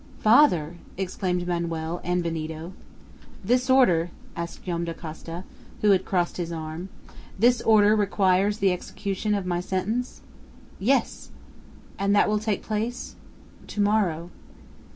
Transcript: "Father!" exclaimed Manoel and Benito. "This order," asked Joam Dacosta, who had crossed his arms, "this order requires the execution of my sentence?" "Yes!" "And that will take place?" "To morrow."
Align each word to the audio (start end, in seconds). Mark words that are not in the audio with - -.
"Father!" 0.17 0.77
exclaimed 0.97 1.47
Manoel 1.47 2.01
and 2.03 2.23
Benito. 2.23 2.73
"This 3.45 3.69
order," 3.69 4.09
asked 4.35 4.63
Joam 4.63 4.83
Dacosta, 4.83 5.43
who 5.81 5.91
had 5.91 6.05
crossed 6.05 6.37
his 6.37 6.51
arms, 6.51 6.89
"this 7.37 7.61
order 7.61 7.95
requires 7.95 8.57
the 8.57 8.71
execution 8.71 9.35
of 9.35 9.45
my 9.45 9.59
sentence?" 9.59 10.21
"Yes!" 10.79 11.29
"And 11.99 12.15
that 12.15 12.27
will 12.27 12.39
take 12.39 12.63
place?" 12.63 13.13
"To 13.67 13.79
morrow." 13.79 14.31